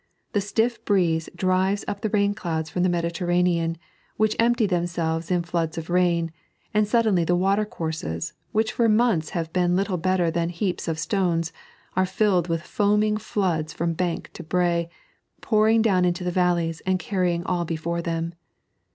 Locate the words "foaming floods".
12.63-13.73